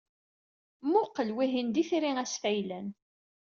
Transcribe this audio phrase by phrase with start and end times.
[0.85, 2.87] Mmuqqel, wihin d Itri Asfaylan.